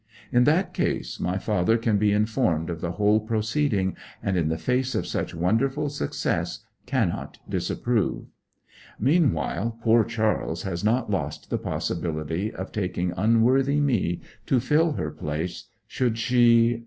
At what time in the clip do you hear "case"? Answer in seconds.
0.73-1.19